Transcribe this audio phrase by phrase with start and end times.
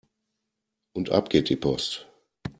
[0.95, 2.07] Und ab geht die Post!